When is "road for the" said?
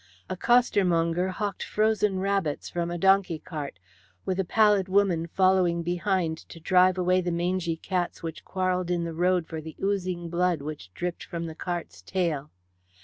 9.13-9.75